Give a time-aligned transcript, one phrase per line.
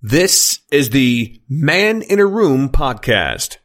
[0.00, 3.56] This is the Man in a Room podcast.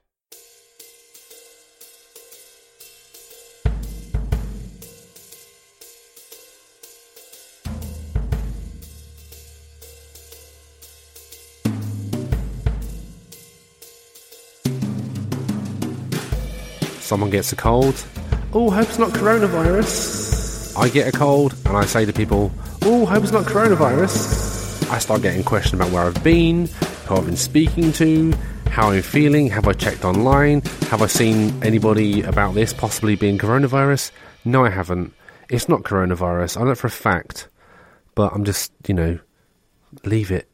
[16.99, 18.03] Someone gets a cold.
[18.53, 20.75] Oh, hope it's not coronavirus.
[20.79, 24.52] I get a cold and I say to people, Oh, hope it's not coronavirus.
[24.89, 26.67] I start getting questioned about where I've been,
[27.07, 28.33] who I've been speaking to,
[28.69, 33.37] how I'm feeling, have I checked online, have I seen anybody about this possibly being
[33.37, 34.11] coronavirus?
[34.45, 35.13] No, I haven't.
[35.49, 36.59] It's not coronavirus.
[36.59, 37.47] I know for a fact,
[38.15, 39.19] but I'm just, you know,
[40.05, 40.49] leave it.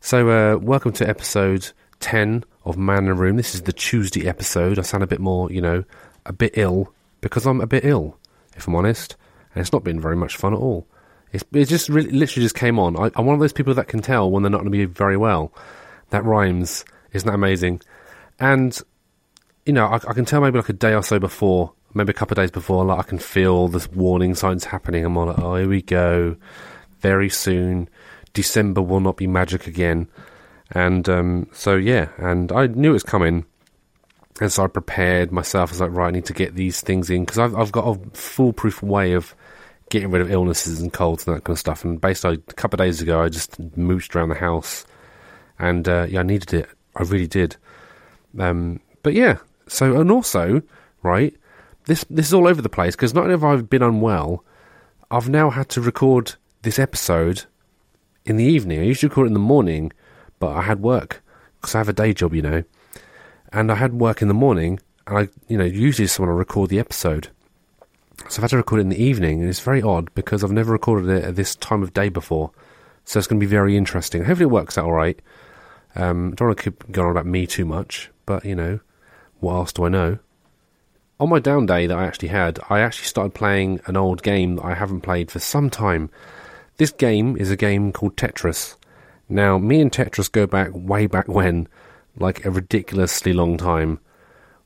[0.00, 3.36] So, uh, welcome to episode 10 of Man in a Room.
[3.36, 4.78] This is the Tuesday episode.
[4.78, 5.84] I sound a bit more, you know,
[6.26, 8.18] a bit ill because I'm a bit ill,
[8.56, 9.16] if I'm honest.
[9.54, 10.86] And it's not been very much fun at all.
[11.34, 12.96] It's, it just really, literally just came on.
[12.96, 14.84] I, I'm one of those people that can tell when they're not going to be
[14.84, 15.52] very well.
[16.10, 16.84] That rhymes.
[17.12, 17.80] Isn't that amazing?
[18.38, 18.80] And,
[19.66, 22.14] you know, I, I can tell maybe like a day or so before, maybe a
[22.14, 25.04] couple of days before, like I can feel the warning signs happening.
[25.04, 26.36] I'm like, oh, here we go.
[27.00, 27.88] Very soon.
[28.32, 30.06] December will not be magic again.
[30.70, 33.44] And um, so, yeah, and I knew it was coming.
[34.40, 35.70] And so I prepared myself.
[35.70, 37.88] I was like, right, I need to get these things in because I've, I've got
[37.88, 39.34] a foolproof way of
[39.94, 41.84] getting rid of illnesses and colds and that kind of stuff.
[41.84, 44.84] And basically, a couple of days ago, I just mooched around the house.
[45.58, 46.68] And uh, yeah, I needed it.
[46.96, 47.56] I really did.
[48.38, 50.62] Um, but yeah, so, and also,
[51.02, 51.34] right,
[51.86, 54.44] this, this is all over the place because not only have I been unwell,
[55.10, 57.44] I've now had to record this episode
[58.24, 58.80] in the evening.
[58.80, 59.92] I usually record it in the morning
[60.44, 61.22] but I had work
[61.56, 62.64] because I have a day job, you know,
[63.52, 66.68] and I had work in the morning, and I, you know, usually someone will record
[66.68, 67.28] the episode,
[68.28, 70.52] so I've had to record it in the evening, and it's very odd because I've
[70.52, 72.50] never recorded it at this time of day before,
[73.04, 74.24] so it's going to be very interesting.
[74.24, 75.20] Hopefully, it works out all right.
[75.96, 78.80] Um, I don't want to keep going on about me too much, but you know,
[79.40, 80.18] what else do I know?
[81.20, 84.56] On my down day that I actually had, I actually started playing an old game
[84.56, 86.10] that I haven't played for some time.
[86.76, 88.76] This game is a game called Tetris.
[89.28, 91.68] Now, me and Tetris go back way back when,
[92.16, 94.00] like a ridiculously long time.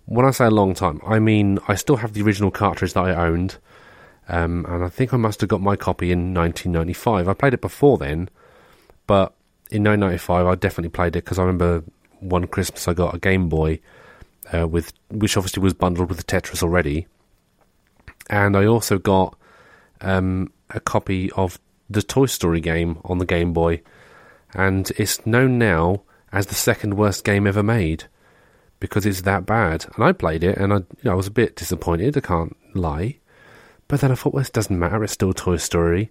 [0.08, 3.04] When I say a long time, I mean I still have the original cartridge that
[3.04, 3.58] I owned,
[4.28, 7.28] um, and I think I must have got my copy in 1995.
[7.28, 8.30] I played it before then,
[9.06, 9.34] but
[9.70, 11.84] in 1995 I definitely played it because I remember
[12.20, 13.80] one Christmas I got a Game Boy,
[14.52, 17.06] uh, with which obviously was bundled with the Tetris already,
[18.30, 19.36] and I also got
[20.00, 21.58] um, a copy of
[21.90, 23.82] the Toy Story game on the Game Boy
[24.54, 26.02] and it's known now
[26.32, 28.04] as the second worst game ever made
[28.80, 29.86] because it's that bad.
[29.94, 32.16] And I played it, and I, you know, I was a bit disappointed.
[32.16, 33.18] I can't lie,
[33.88, 35.02] but then I thought, well, this doesn't matter.
[35.02, 36.10] It's still Toy Story.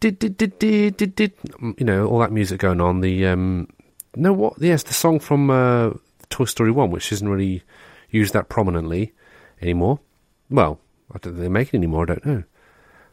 [0.00, 3.00] Did did did did did did you know all that music going on?
[3.00, 3.68] The um,
[4.14, 4.54] no, what?
[4.58, 5.90] Yes, the song from uh,
[6.30, 7.62] Toy Story One, which isn't really
[8.10, 9.12] used that prominently
[9.60, 10.00] anymore.
[10.50, 10.80] Well,
[11.10, 12.02] I don't think they make it anymore.
[12.02, 12.42] I don't know.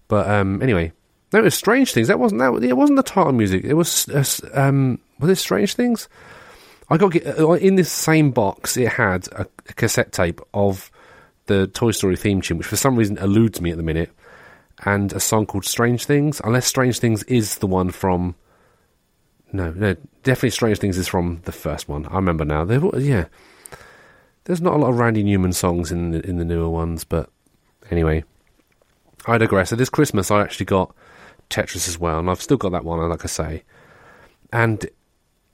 [0.07, 0.91] But um, anyway,
[1.31, 2.07] no, it was Strange Things.
[2.07, 2.63] That wasn't that.
[2.63, 3.63] It wasn't the title music.
[3.63, 4.23] It was uh,
[4.53, 6.07] um, was it Strange Things?
[6.89, 8.77] I got uh, in this same box.
[8.77, 10.91] It had a, cassette tape of
[11.45, 14.11] the Toy Story theme tune, which for some reason eludes me at the minute,
[14.85, 16.41] and a song called Strange Things.
[16.43, 18.35] Unless Strange Things is the one from.
[19.51, 22.05] No, no, definitely Strange Things is from the first one.
[22.07, 22.65] I remember now.
[22.65, 23.25] There, yeah,
[24.45, 27.29] there's not a lot of Randy Newman songs in the, in the newer ones, but
[27.91, 28.23] anyway,
[29.25, 29.69] I digress.
[29.69, 30.93] So this Christmas, I actually got
[31.49, 33.63] Tetris as well, and I've still got that one, like I say.
[34.51, 34.89] And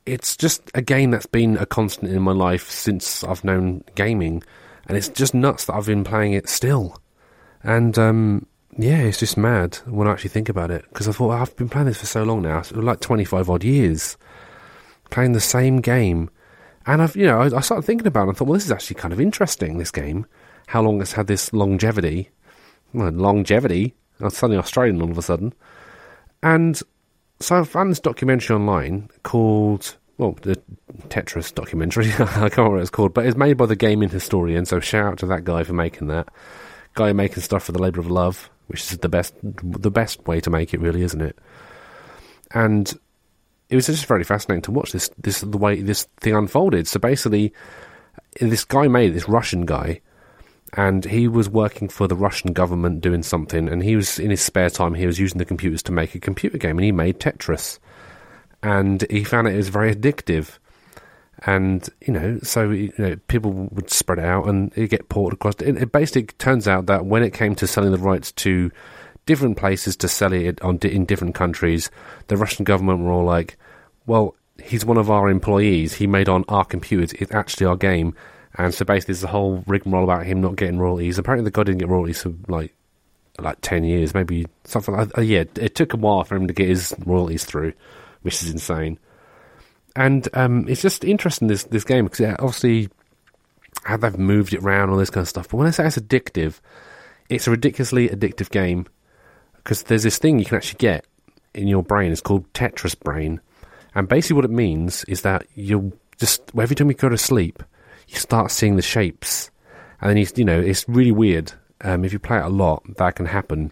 [0.10, 4.44] it's just a game that's been a constant in my life since I've known gaming,
[4.88, 6.98] and it's just nuts that I've been playing it still.
[7.64, 8.48] And um,
[8.78, 11.70] yeah, it's just mad when I actually think about it because I thought I've been
[11.70, 14.18] playing this for so long now, like twenty five odd years,
[15.10, 16.30] playing the same game.
[16.86, 18.24] And I've, you know, I, I started thinking about it.
[18.24, 19.78] and I thought, well, this is actually kind of interesting.
[19.78, 20.26] This game,
[20.68, 22.30] how long it's had this longevity,
[22.94, 23.96] well, longevity.
[24.22, 25.54] I'm suddenly Australian all of a sudden.
[26.42, 26.82] And
[27.40, 30.62] so I found this documentary online called, well, the
[31.08, 32.08] Tetris documentary.
[32.14, 34.66] I can't remember what it's called, but it's made by the gaming historian.
[34.66, 36.28] So shout out to that guy for making that.
[36.96, 40.42] Guy making stuff for the labour of love, which is the best, the best way
[40.42, 41.38] to make it, really, isn't it?
[42.52, 42.92] And
[43.70, 46.88] it was just very fascinating to watch this, this the way this thing unfolded.
[46.88, 47.54] So basically,
[48.42, 50.02] this guy made this Russian guy
[50.74, 54.42] and he was working for the Russian government doing something, and he was in his
[54.42, 57.20] spare time he was using the computers to make a computer game, and he made
[57.20, 57.80] Tetris,
[58.62, 60.60] and he found it was very addictive,
[61.46, 65.38] and you know, so you know, people would spread it out and it get ported
[65.38, 65.56] across.
[65.56, 68.72] It, it basically turns out that when it came to selling the rights to
[69.26, 71.90] different places to sell it on in different countries,
[72.28, 73.58] the Russian government were all like,
[74.06, 75.94] "Well, he's one of our employees.
[75.94, 77.14] He made on our computers.
[77.14, 78.16] It's actually our game.
[78.60, 81.18] And so basically, there's a whole rigmarole about him not getting royalties.
[81.18, 82.76] Apparently, the guy didn't get royalties for like
[83.40, 84.94] like ten years, maybe something.
[84.94, 87.72] like uh, Yeah, it took a while for him to get his royalties through,
[88.22, 89.00] which is insane.
[89.96, 92.90] And um, it's just interesting this this game because obviously
[93.86, 95.48] how they've moved it around, all this kind of stuff.
[95.48, 96.60] But when I say it's addictive,
[97.30, 98.88] it's a ridiculously addictive game
[99.56, 101.06] because there's this thing you can actually get
[101.54, 102.12] in your brain.
[102.12, 103.40] It's called Tetris brain,
[103.96, 107.64] and basically what it means is that you just every time you go to sleep,
[108.10, 109.52] you start seeing the shapes,
[110.02, 111.54] and then you you know it's really weird.
[111.82, 113.72] Um, if you play it a lot, that can happen.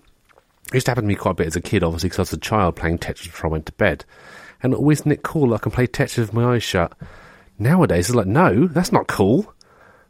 [0.68, 2.22] It used to happen to me quite a bit as a kid, obviously, because I
[2.24, 4.06] was a child playing Tetris before I went to bed.
[4.62, 5.54] And always, isn't it cool?
[5.54, 6.94] I can play Tetris with my eyes shut.
[7.60, 9.54] Nowadays, it's like, no, that's not cool.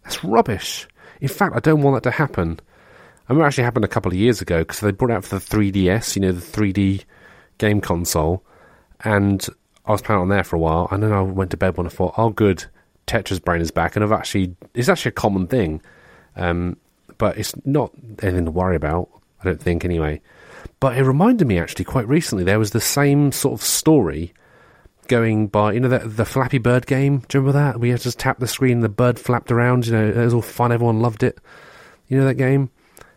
[0.04, 0.88] That's rubbish.
[1.22, 2.60] In fact, I don't want that to happen.
[3.28, 5.38] I remember it actually happened a couple of years ago because they brought out for
[5.38, 7.04] the 3DS, you know, the 3D
[7.58, 8.44] game console,
[9.02, 9.46] and
[9.86, 11.88] I was playing on there for a while, and then I went to bed when
[11.88, 12.66] I thought, oh, good,
[13.08, 15.82] Tetris Brain is back, and I've actually, it's actually a common thing,
[16.36, 16.78] um,
[17.18, 19.10] but it's not anything to worry about,
[19.42, 20.22] I don't think, anyway.
[20.80, 24.34] But it reminded me actually quite recently, there was the same sort of story
[25.08, 27.20] going by, you know, the, the Flappy Bird game.
[27.28, 27.80] Do you remember that?
[27.80, 29.88] We had to just tap the screen, the bird flapped around.
[29.88, 30.72] You know, it was all fun.
[30.72, 31.40] Everyone loved it.
[32.08, 32.70] You know that game?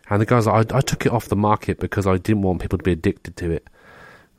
[0.09, 2.77] And the guys, I, I took it off the market because I didn't want people
[2.77, 3.67] to be addicted to it.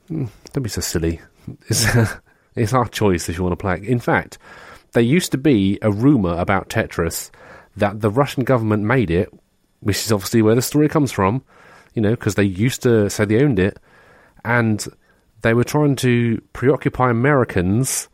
[0.09, 1.21] Hmm, don't be so silly.
[1.69, 1.87] It's,
[2.55, 3.83] it's our choice if you want to play it.
[3.83, 4.39] In fact,
[4.93, 7.31] there used to be a rumor about Tetris
[7.77, 9.33] that the Russian government made it,
[9.81, 11.43] which is obviously where the story comes from,
[11.95, 13.79] you know, because they used to say they owned it.
[14.45, 14.87] And
[15.43, 18.09] they were trying to preoccupy Americans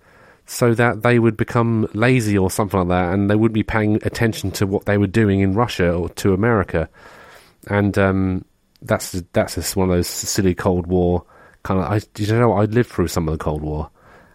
[0.47, 3.97] so that they would become lazy or something like that, and they wouldn't be paying
[3.97, 6.89] attention to what they were doing in Russia or to America.
[7.67, 8.45] And um,
[8.81, 11.25] that's that's just one of those silly Cold War
[11.65, 11.87] kind of.
[11.93, 13.91] I you know I lived through some of the Cold War,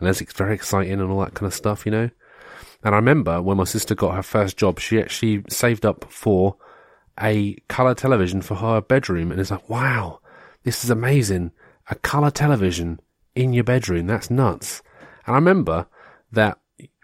[0.00, 2.10] And it's very exciting and all that kind of stuff, you know.
[2.84, 6.56] And I remember when my sister got her first job, she actually saved up for
[7.20, 9.32] a colour television for her bedroom.
[9.32, 10.20] And it's like, wow,
[10.64, 11.52] this is amazing.
[11.88, 13.00] A colour television
[13.34, 14.06] in your bedroom.
[14.06, 14.82] That's nuts.
[15.26, 15.86] And I remember
[16.32, 16.58] that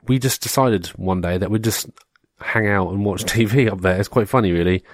[0.06, 1.88] we just decided one day that we'd just
[2.40, 3.98] hang out and watch TV up there.
[3.98, 4.84] It's quite funny, really,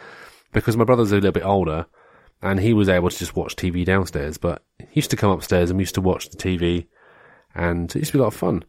[0.52, 1.86] because my brother's a little bit older
[2.42, 5.70] and he was able to just watch TV downstairs, but he used to come upstairs
[5.70, 6.86] and we used to watch the TV
[7.54, 8.64] and it used to be a lot of fun.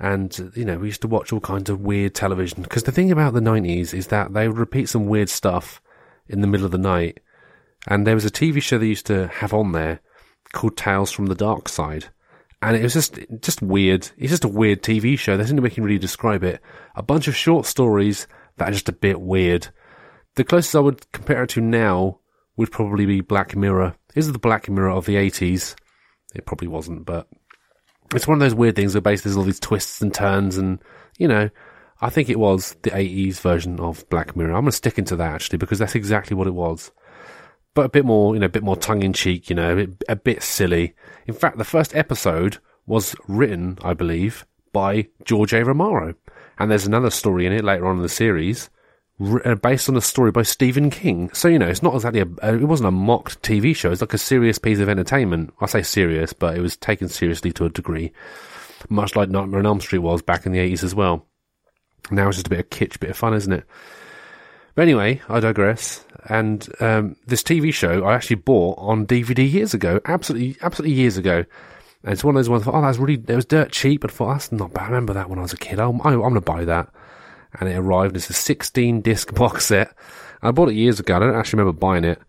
[0.00, 3.12] And, you know, we used to watch all kinds of weird television because the thing
[3.12, 5.82] about the 90s is that they would repeat some weird stuff
[6.26, 7.20] in the middle of the night.
[7.86, 10.00] And there was a TV show they used to have on there
[10.52, 12.08] called Tales from the Dark Side
[12.62, 14.08] and it was just just weird.
[14.16, 15.36] It's just a weird TV show.
[15.36, 16.60] There's no way we can really describe it.
[16.94, 18.26] A bunch of short stories
[18.56, 19.68] that are just a bit weird.
[20.34, 22.20] The closest I would compare it to now
[22.56, 23.96] would probably be Black Mirror.
[24.14, 25.74] Is the Black Mirror of the 80s.
[26.34, 27.26] It probably wasn't, but
[28.14, 30.80] it's one of those weird things where basically there's all these twists and turns and,
[31.18, 31.50] you know,
[32.00, 34.54] I think it was the 80s version of Black Mirror.
[34.54, 36.90] I'm going to stick into that actually because that's exactly what it was
[37.74, 39.76] but a bit more, you know, a bit more tongue in cheek, you know, a
[39.76, 40.94] bit, a bit silly.
[41.26, 45.64] In fact, the first episode was written, I believe, by George A.
[45.64, 46.14] Romero.
[46.58, 48.70] And there's another story in it later on in the series,
[49.20, 51.30] uh, based on a story by Stephen King.
[51.32, 52.26] So you know, it's not exactly a.
[52.42, 53.90] Uh, it wasn't a mocked TV show.
[53.90, 55.52] It's like a serious piece of entertainment.
[55.60, 58.12] I say serious, but it was taken seriously to a degree,
[58.88, 61.26] much like Nightmare on Elm Street was back in the eighties as well.
[62.10, 63.64] Now it's just a bit of kitsch, bit of fun, isn't it?
[64.74, 66.04] But anyway, I digress.
[66.26, 71.16] And um, this TV show I actually bought on DVD years ago, absolutely, absolutely years
[71.16, 71.44] ago.
[72.02, 72.62] And it's one of those ones.
[72.62, 74.00] I thought, oh, that's really, it was dirt cheap.
[74.00, 74.84] but thought, that's not bad.
[74.84, 75.78] I remember that when I was a kid.
[75.78, 76.88] I'm, I'm going to buy that.
[77.58, 78.16] And it arrived.
[78.16, 79.94] It's a 16 disc box set.
[80.42, 81.16] I bought it years ago.
[81.16, 82.20] I don't actually remember buying it.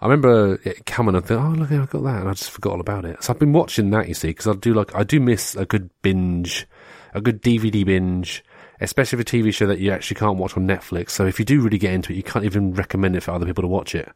[0.00, 2.20] I remember it coming and think, oh, look, I've got that.
[2.20, 3.22] And I just forgot all about it.
[3.22, 5.66] So I've been watching that, you see, because I do like, I do miss a
[5.66, 6.66] good binge,
[7.12, 8.42] a good DVD binge
[8.80, 11.10] especially for a TV show that you actually can't watch on Netflix.
[11.10, 13.46] So if you do really get into it, you can't even recommend it for other
[13.46, 14.10] people to watch it.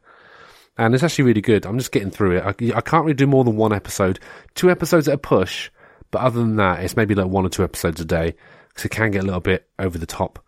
[0.77, 1.65] And it's actually really good.
[1.65, 2.43] I'm just getting through it.
[2.43, 4.19] I, I can't really do more than one episode,
[4.55, 5.69] two episodes at a push.
[6.11, 8.35] But other than that, it's maybe like one or two episodes a day
[8.69, 10.43] because it can get a little bit over the top.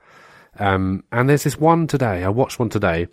[0.60, 2.24] Um, and there's this one today.
[2.24, 3.08] I watched one today.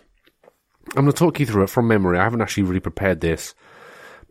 [0.95, 2.17] I'm going to talk you through it from memory.
[2.17, 3.55] I haven't actually really prepared this,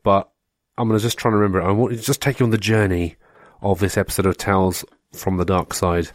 [0.02, 0.30] but
[0.78, 1.64] I'm going to just try to remember it.
[1.64, 3.16] I want to just take you on the journey
[3.62, 6.11] of this episode of Tales from the Dark Side.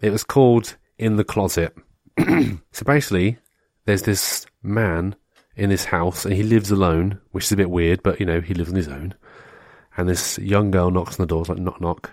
[0.00, 1.74] It was called In the Closet.
[2.18, 3.38] so basically,
[3.84, 5.16] there's this man
[5.56, 8.40] in this house and he lives alone, which is a bit weird, but you know,
[8.40, 9.14] he lives on his own.
[9.96, 12.12] And this young girl knocks on the door, like knock knock.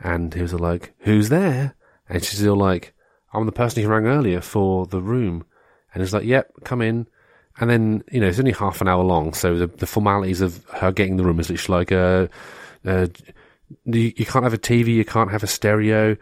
[0.00, 1.74] And he was like, Who's there?
[2.08, 2.93] And she's all like,
[3.34, 5.44] I'm the person who rang earlier for the room.
[5.92, 7.06] And he's like, Yep, come in.
[7.58, 10.64] And then, you know, it's only half an hour long, so the, the formalities of
[10.70, 12.26] her getting the room is literally like, uh,
[12.84, 13.06] uh,
[13.84, 16.16] you, you can't have a TV, you can't have a stereo,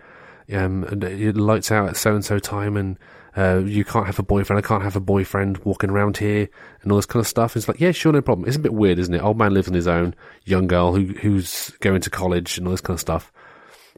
[0.53, 2.99] um, and it lights out at so and so time, and
[3.37, 4.63] uh, you can't have a boyfriend.
[4.63, 6.49] I can't have a boyfriend walking around here,
[6.83, 7.57] and all this kind of stuff.
[7.57, 8.47] It's like, yeah, sure, no problem.
[8.47, 9.23] It's a bit weird, isn't it?
[9.23, 10.15] Old man lives on his own,
[10.45, 13.33] young girl who who's going to college, and all this kind of stuff.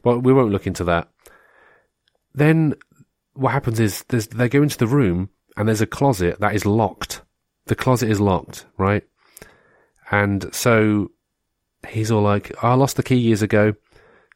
[0.03, 1.09] Well, we won't look into that.
[2.33, 2.75] Then
[3.35, 7.21] what happens is they go into the room, and there's a closet that is locked.
[7.67, 9.03] The closet is locked, right?
[10.11, 11.11] And so
[11.87, 13.73] he's all like, I lost the key years ago.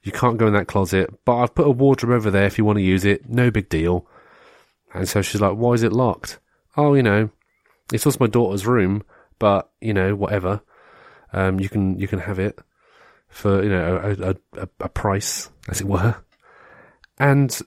[0.04, 2.66] You can't go in that closet, but I've put a wardrobe over there if you
[2.66, 3.30] want to use it.
[3.30, 4.08] No big deal.
[4.94, 6.40] And so she's like, why is it locked?
[6.78, 7.30] Oh, you know,
[7.92, 9.04] it's also my daughter's room,
[9.40, 10.62] but, you know, whatever.
[11.34, 12.58] Um, you can, you can have it
[13.28, 14.16] for, you know,
[14.56, 16.16] a, a, a price, as it were.
[17.20, 17.60] And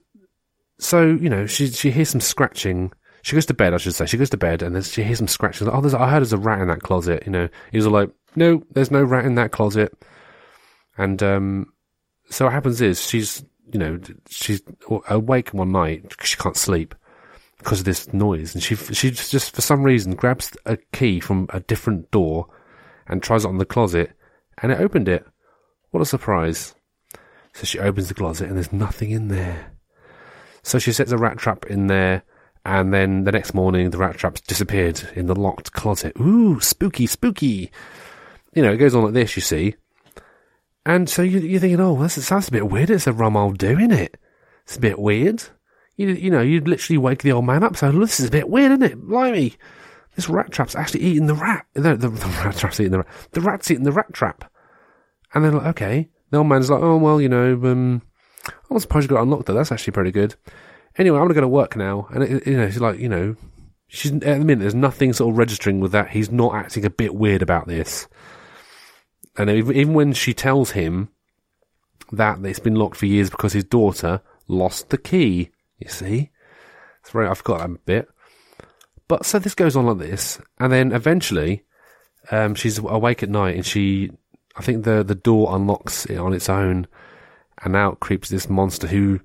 [0.83, 2.93] so, you know, she, she hears some scratching.
[3.23, 4.07] She goes to bed, I should say.
[4.07, 5.69] She goes to bed and then she hears some scratching.
[5.69, 7.49] oh, there's, I heard there's a rat in that closet, you know.
[7.71, 9.93] He's all like, no, there's no rat in that closet.
[10.99, 11.73] And, um,
[12.31, 14.63] so what happens is she's, you know, she's
[15.09, 16.95] awake one night because she can't sleep
[17.63, 21.47] because of this noise, and she she just for some reason grabs a key from
[21.51, 22.49] a different door
[23.07, 24.13] and tries it on the closet,
[24.59, 25.25] and it opened it.
[25.91, 26.75] What a surprise!
[27.55, 29.72] So she opens the closet, and there's nothing in there.
[30.73, 32.23] So she sets a rat trap in there,
[32.65, 36.17] and then the next morning the rat trap's disappeared in the locked closet.
[36.19, 37.71] Ooh, spooky, spooky!
[38.55, 39.37] You know, it goes on like this.
[39.37, 39.75] You see,
[40.87, 42.89] and so you, are thinking, oh, that's, sounds a bit weird.
[42.89, 44.17] It's a rum old doing it.
[44.65, 45.43] It's a bit weird.
[45.97, 48.49] You, you know, you'd literally wake the old man up So this is a bit
[48.49, 48.99] weird, isn't it?
[48.99, 49.57] Blimey.
[50.17, 51.67] This rat trap's actually eating the rat.
[51.75, 53.09] The, the, the rat trap's eating the rat.
[53.33, 54.51] The rat's eating the rat trap.
[55.35, 56.09] And they're like, okay.
[56.31, 58.01] The old man's like, oh, well, you know, um,
[58.71, 59.55] I'm surprised you got unlocked though.
[59.55, 60.35] That's actually pretty good.
[60.99, 62.09] Anyway, I'm going to go to work now.
[62.11, 63.37] And, it, you know, she's like, you know,
[63.89, 66.11] she's, at the minute, there's nothing sort of registering with that.
[66.11, 68.09] He's not acting a bit weird about this
[69.37, 71.09] and even when she tells him
[72.11, 76.31] that it's been locked for years because his daughter lost the key, you see,
[77.01, 78.09] it's very I forgot that bit.
[79.09, 81.65] But so this goes on like this, and then eventually,
[82.31, 84.11] um, she's awake at night, and she,
[84.57, 86.87] I think the the door unlocks it on its own,
[87.65, 89.21] and out creeps this monster who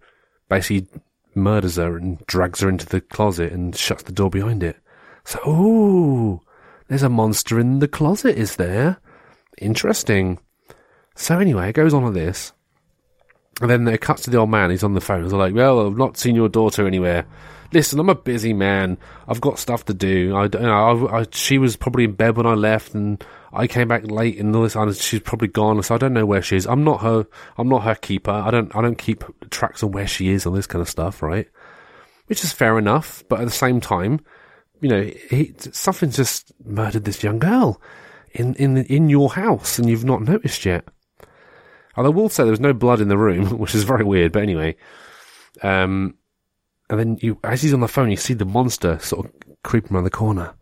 [0.49, 0.87] basically
[1.35, 4.77] murders her and drags her into the closet and shuts the door behind it.
[5.23, 6.41] So, ooh,
[6.87, 8.97] there's a monster in the closet, is there?
[9.57, 10.39] Interesting.
[11.15, 12.53] So anyway, it goes on like this.
[13.61, 14.69] And then it cuts to the old man.
[14.69, 15.23] He's on the phone.
[15.23, 17.25] He's like, well, I've not seen your daughter anywhere.
[17.73, 18.97] Listen, I'm a busy man.
[19.27, 20.35] I've got stuff to do.
[20.35, 23.21] I, you know, I, I, she was probably in bed when I left, and
[23.51, 24.75] I came back late, and all this.
[24.75, 26.65] And she's probably gone, so I don't know where she is.
[26.65, 27.25] I'm not her.
[27.57, 28.31] I'm not her keeper.
[28.31, 28.73] I don't.
[28.73, 31.49] I don't keep tracks on where she is on this kind of stuff, right?
[32.27, 34.21] Which is fair enough, but at the same time,
[34.81, 37.81] you know, he, something just murdered this young girl
[38.31, 40.85] in, in, in your house and you've not noticed yet.
[41.97, 44.31] Although I will say there was no blood in the room, which is very weird,
[44.31, 44.75] but anyway.
[45.63, 46.15] Um,
[46.89, 49.93] and then you, as he's on the phone, you see the monster sort of creeping
[49.93, 50.53] around the corner.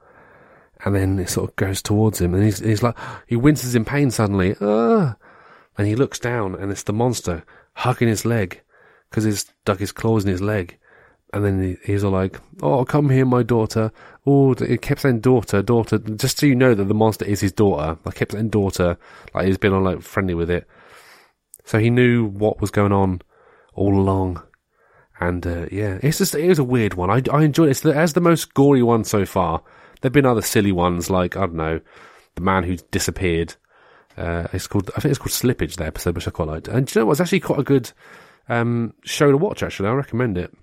[0.84, 2.96] And then it sort of goes towards him and he's, he's like,
[3.28, 4.56] he winces in pain suddenly.
[4.62, 5.16] Ah!
[5.78, 8.62] And he looks down and it's the monster hugging his leg
[9.10, 10.78] because he's dug his claws in his leg.
[11.34, 13.92] And then he's all like, "Oh, come here, my daughter."
[14.26, 17.52] Oh, he kept saying daughter, daughter, just so you know that the monster is his
[17.52, 17.98] daughter.
[18.06, 18.98] I kept saying daughter,
[19.34, 20.66] like he's been on like friendly with it.
[21.66, 23.22] So he knew what was going on
[23.74, 24.42] all along.
[25.20, 27.10] And uh, yeah, it's just it was a weird one.
[27.10, 27.72] I I enjoyed it.
[27.72, 29.62] It's the, as the most gory one so far.
[30.02, 31.82] There've been other silly ones like I don't know,
[32.36, 33.56] the man who disappeared.
[34.18, 35.78] Uh, it's called I think it's called Slippage.
[35.78, 36.68] The episode, which I quite liked.
[36.68, 37.14] And you know what?
[37.14, 37.92] It's actually quite a good
[38.50, 39.64] um, show to watch.
[39.64, 40.54] Actually, I recommend it.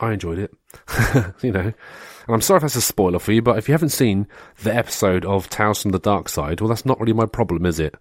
[0.00, 0.52] I enjoyed it.
[1.42, 1.74] you know, and
[2.34, 4.26] I'm sorry if that's a spoiler for you, but if you haven't seen
[4.62, 7.80] the episode of Tales from the Dark Side, well, that's not really my problem, is
[7.80, 7.94] it?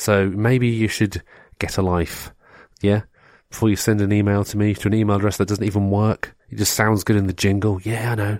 [0.00, 1.22] So maybe you should
[1.58, 2.32] get a life.
[2.80, 3.02] Yeah?
[3.50, 6.34] Before you send an email to me to an email address that doesn't even work.
[6.48, 7.82] It just sounds good in the jingle.
[7.82, 8.38] Yeah, I know.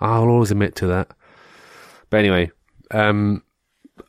[0.00, 1.10] I'll always admit to that.
[2.08, 2.50] But anyway,
[2.92, 3.42] um,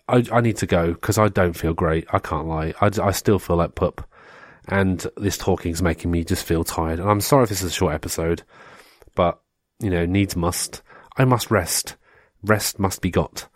[0.08, 2.08] I, I need to go because I don't feel great.
[2.14, 2.74] I can't lie.
[2.80, 4.10] I, I still feel like pup.
[4.70, 7.02] And this talking's making me just feel tired.
[7.02, 8.44] And I'm sorry if this is a short episode,
[9.14, 9.42] but,
[9.82, 10.84] you know, needs must.
[11.18, 11.98] I must rest.
[12.44, 13.50] Rest must be got.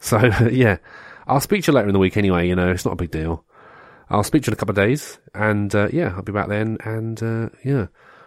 [0.00, 0.18] So,
[0.50, 0.78] yeah.
[1.26, 3.10] I'll speak to you later in the week anyway, you know, it's not a big
[3.10, 3.44] deal.
[4.10, 6.48] I'll speak to you in a couple of days, and uh, yeah, I'll be back
[6.48, 7.86] then, and uh, yeah.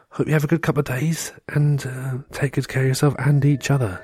[0.09, 3.15] Hope you have a good couple of days, and uh, take good care of yourself
[3.19, 4.01] and each other.